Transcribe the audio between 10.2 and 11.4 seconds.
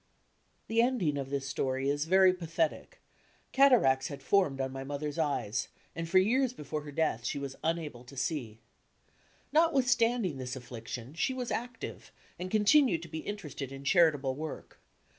this affliction, she